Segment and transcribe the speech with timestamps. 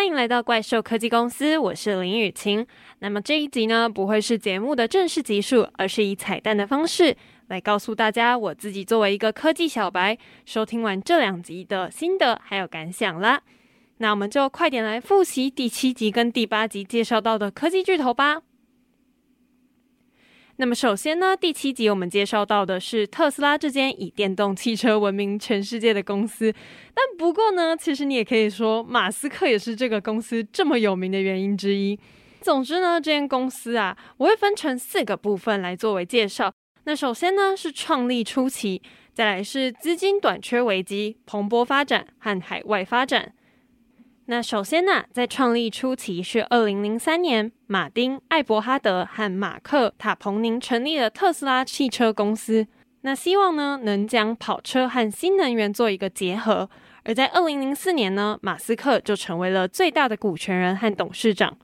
[0.00, 2.66] 欢迎来到怪兽科技公司，我是林雨晴。
[3.00, 7.14] 那么这一集呢，不会是节目的正式集数，而是以彩蛋的方式
[7.48, 10.16] 来告诉大家我自己作为一个科技小白，
[10.46, 13.42] 收听完这两集的心得还有感想啦。
[13.98, 18.40] 那我们就快点来复习第七集跟第八集介绍到的科技巨头吧。
[20.60, 26.52] 那么首先呢，第七集我们介绍到的是特斯拉这间以电动汽车闻名全世界的公司。
[26.92, 31.98] 但不过呢，其实你也可以说，马斯克也是这个公司这么有名的原因之一。
[32.42, 36.52] 总之呢，这间公司啊，我会分成四个部分来作为介绍。
[36.84, 38.82] 那首先呢是创立初期，
[39.14, 43.32] 再来是资金短缺危机、蓬勃发展和海外发展。
[44.26, 52.66] 那首先呢、在创立初期是二零零三年，马丁·艾伯哈德和马克·塔彭宁成立了特斯拉汽车公司。
[53.00, 56.70] 那希望呢，能将跑车和新能源做一个结合。
[57.02, 61.56] 而在二零零四年呢，马斯克就成为了最大的股权人和董事长。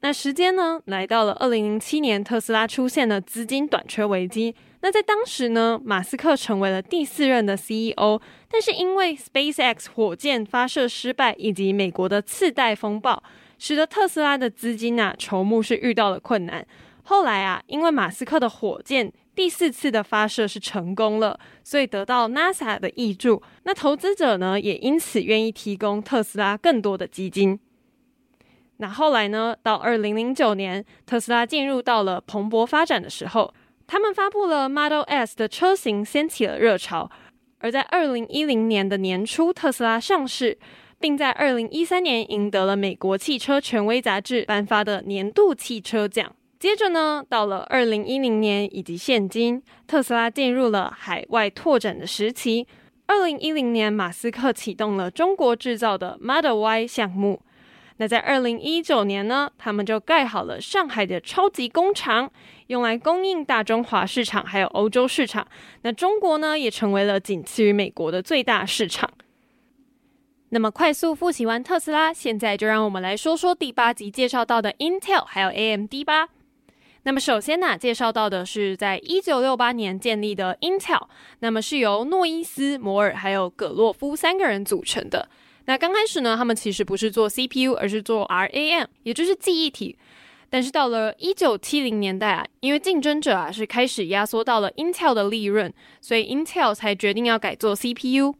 [0.00, 4.56] 那时间呢，来到了二零零七年，特斯拉出现了资金短缺危机。
[4.80, 13.20] 那在当时呢，马斯克成为了第四任的 CEO，但是因为 SpaceX 火箭发射失败以及美国的次贷风暴，
[13.58, 16.64] 使得特斯拉的资金啊筹募是遇到了困难。
[17.02, 23.42] 后来啊，因为马斯克的火箭第四次的发射是成功了，所以得到 NASA 的挹注。
[23.64, 27.58] 那投资者呢，也因此愿意提供特斯拉更多的基金。
[28.76, 33.52] 那后来呢，到二零零九年，特斯拉进入到了蓬勃发展的时候。
[33.88, 37.10] 他们发布了 Model S 的车型，掀起了热潮。
[37.60, 40.58] 而在二零一零年的年初，特斯拉上市，
[41.00, 46.36] 并在二零一三年赢得了美国汽车权威杂志颁发的年度汽车奖。
[46.60, 52.66] 接着呢，到了二零一零年以及现今，特斯拉进入了海外拓展的时期。
[53.06, 57.40] 二零一零年，马斯克启动了中国制造的 Model Y 项目。
[57.98, 62.30] 那在二零一九年呢，他们就盖好了上海的超级工厂，
[62.68, 65.46] 用来供应大中华市场还有欧洲市场。
[65.82, 69.10] 那中国呢，也成为了仅次于美国的最大市场。
[70.50, 76.28] 那么快速复习完特斯拉，现在就让我们来说说第八集介绍到的 Intel 还有 AMD 吧。
[77.02, 81.08] 那么首先呢，介绍到的是在一九六八年建立的 Intel，
[81.40, 85.28] 那么是由诺伊斯、摩尔还有葛洛夫三个人组成的。
[85.68, 89.98] 那刚开始呢，他们其实不是做 CPU，而是做 RAM，也就是记忆体。
[90.48, 95.70] 但是到了一九七零年代啊，因为竞争者啊是开始压缩到了 Intel 的利润，
[96.00, 98.34] 所以 Intel 才决定要改做 CPU。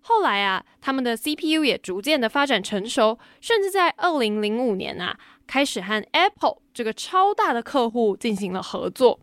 [0.00, 9.20] 后来啊，他们的 CPU 也逐渐的发展成熟，甚至在二零零五年啊，开始和 Apple 这个超大的客户进行了合作。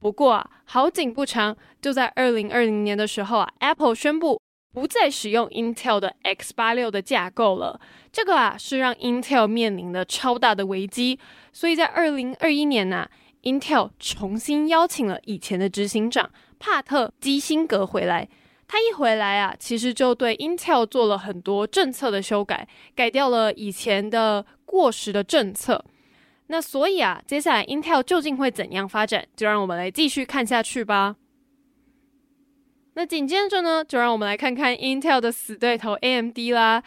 [0.00, 4.40] 不过啊，好景不长，就在二零二零年的时候啊，Apple 宣布。
[4.72, 7.80] 不再使用 Intel 的 X86 的架构了，
[8.12, 11.18] 这个啊是让 Intel 面临了超大的危机。
[11.52, 13.08] 所以在二零二一年呐、
[13.42, 18.28] ，Intel 重新邀请了以前的执行长帕特基辛格回来。
[18.68, 25.82] 他一回来啊，其实就对 Intel 做了很多政策的修改，改掉了以前的过时的政策。
[26.48, 29.26] 那所以啊，接下来 Intel 究竟会怎样发展？
[29.34, 31.16] 就让我们来继续看下去吧。
[32.98, 36.82] 那紧接着呢，就让我们来看看 Intel 的死对头 AMD 啦。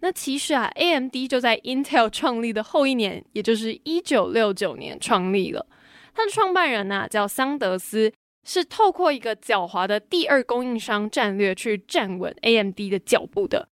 [0.00, 5.66] 那其实啊，AMD 就在 Intel 创立的后一年，也就是一九六九年创立了。
[6.14, 8.12] 它的创办人呢、啊、叫桑德斯，
[8.44, 13.70] 是透过一个狡猾的第二供应商战略去站稳 AMD 的脚步的。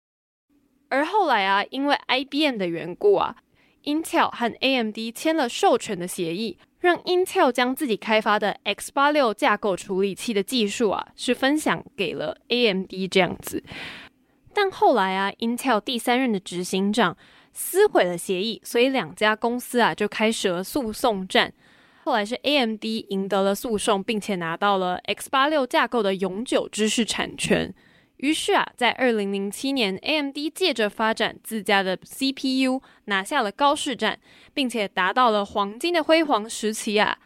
[0.89, 3.37] 而后来啊，因为 IBM 的缘故啊
[3.85, 6.59] ，Intel 和 AMD 签了授权的协议。
[6.81, 13.65] 让 Intel 将自己开发的 X86 架构处理器的技术啊，是分享给了 AMD 这样子。
[14.55, 17.17] 但后来啊，Intel 第三任的执行长
[17.53, 21.53] 撕毁了协议，所以两家公司啊就开始了诉讼战。
[22.05, 27.75] 后来是 AMD 赢得了诉讼，并且拿到了 X86 架构的永久知识产权。
[28.19, 34.19] 于是啊，在二零零七年，AMD 借着发展自家的 CPU，拿下了高市占，
[34.53, 37.17] 并且达到了黄金的辉煌时期啊。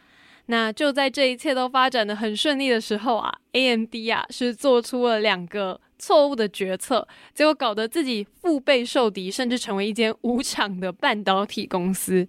[0.47, 12.27] 那就在这一切都发展得很顺利的时候啊，AMD 啊是做出了两个错误的决策，结果搞得自己腹背受敌，甚至成为一间无厂的半导体公司。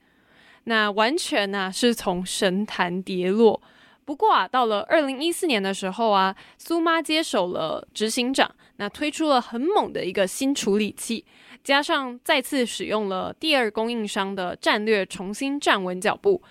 [0.64, 3.60] 那完全呢、啊、是从神坛跌落。
[4.04, 11.24] 不过啊，到了二零一四年的时候啊，苏妈接手了执行长，那推出了很猛的一个新处理器，
[11.62, 16.42] 加上再次使用了第二供应商的战略，重新站稳脚步，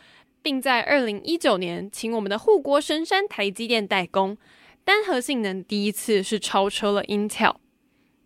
[0.41, 4.35] 并在二零一九年请我们的护国神山台积电代工，
[4.83, 7.55] 单核性能第一次是超车了 Intel。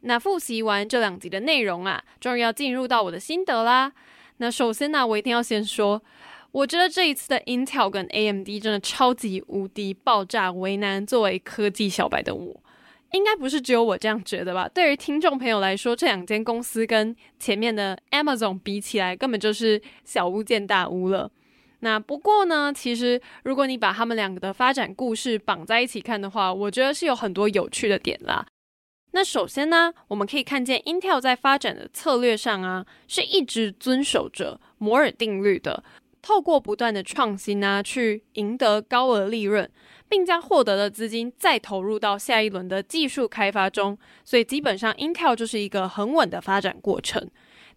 [0.02, 3.92] 那复习完这两集的内容啊，终于要进入到我的心得啦。
[4.38, 6.02] 那首先呢，我一定要先说，
[6.52, 11.06] 我觉得这一次的 Intel 跟 AMD 真的超级无敌爆炸为难。
[11.06, 12.64] 作为科技小白的我，
[13.12, 14.68] 应该不是只有我这样觉得吧？
[14.68, 21.32] 对于听众朋友来说，这两间公司跟前面的 Amazon 比起来，根本就是小巫见大巫了。
[21.82, 28.46] 那不过呢，其实如果你把他们两个的发展故事绑在一起看的话，我觉得是有很多有趣的点啦。
[29.12, 35.84] 那首先呢，我们可以看见 Intel 在发展的策略上啊，是一直遵守着摩尔定律的，
[36.28, 39.70] 透过不断的创新啊，去赢得高额利润，
[40.10, 47.26] 并将获得的资金再投入到下一轮的技术开发中，所以基本上 Intel 就是一个很稳的发展过程。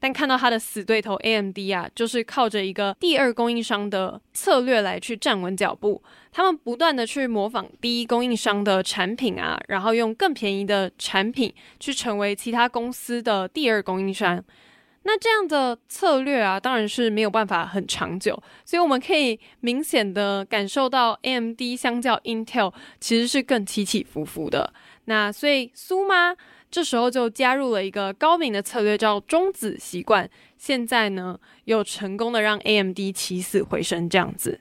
[0.00, 6.02] 但看到他的死对头 AMD 啊，就是靠着一个第二供应商的策略来去站稳脚步。
[6.32, 14.42] 他们不断的去模仿第一供应商的产品啊，然后用更便宜的产品去成为其他公司的第二供应商。
[15.02, 18.40] 那这样的策略啊，当然是没有办法很长久。
[18.64, 24.72] 所以我们可以明显的感受到 AMD 相较 Intel 其实是更起起伏伏的。
[25.06, 26.36] 那所以苏妈。
[26.72, 30.30] 这时候就加入了一个高明的策略，叫终止习惯。
[30.56, 34.60] 现在呢，又成功的让 AMD 起死回生这样子。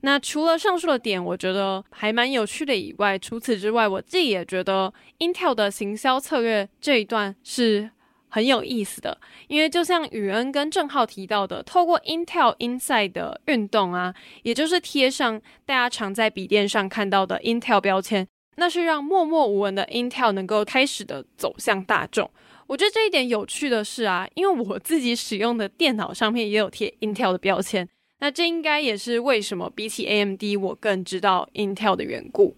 [0.00, 7.88] 那除了上述的点，我觉得还蛮有趣的以外，除此之外，我自己也觉得 Intel 的行销策略这一段是
[8.36, 9.18] 很有意思的。
[9.48, 18.28] 因为就像宇恩跟正浩提到的，透过 Intel Inside 的运动啊，也就是贴上大家常在笔电上看到的 Intel 标签。
[18.58, 22.30] 那是让默默无闻的 Intel 能够开始的走向大众。
[22.66, 27.88] 我觉得这一点有趣的是啊，因为我自己使用的电脑上面也有贴 Intel 的标签。
[28.20, 32.56] 那这应该也是为什么比起 AMD 我更知道 Intel 的缘故。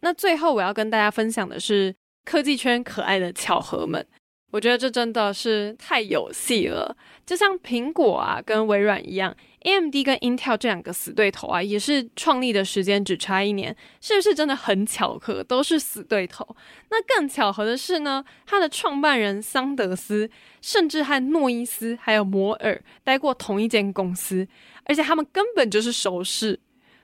[0.00, 1.94] 那最后我要跟大家分享的是
[2.24, 4.06] 科技圈可爱的巧合们。
[4.52, 6.96] 我觉得这真的是太有戏了，
[7.26, 9.36] 就像苹果啊跟微软一样。
[9.62, 15.42] AMD 跟 Intel 这两个死对头啊，也是创立的时间只差一年，是不是真的很巧合？
[15.42, 16.46] 都是死对头。
[16.90, 20.30] 那更巧合的是呢，他的创办人桑德斯
[20.62, 24.46] 甚至和诺伊斯还有摩尔待过同一间公司，
[24.84, 26.60] 而且他们根本就是熟识。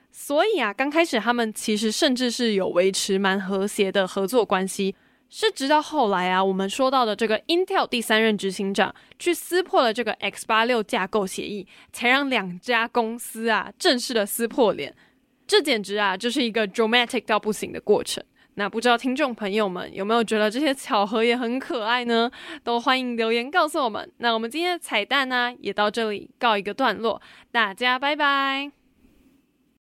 [0.09, 4.95] 所以啊，刚开始他们其实甚至是有维持蛮和谐的合作关系。
[5.35, 14.95] 是直到后来啊，我们说到的这个 Intel 第三任执行长去撕破了这个 X86 架构协议，才让两家公司啊正式的撕破脸。
[15.47, 18.23] 这简直啊就是一个 dramatic 到不行的过程。
[18.53, 22.29] 那不知道听众朋友们有没有觉得这些巧合也很可爱呢？
[22.63, 24.07] 都欢迎留言告诉我们。
[24.17, 27.19] 那我们今天的彩蛋呢，也到这里告一个段落，
[27.51, 28.82] 大家拜拜。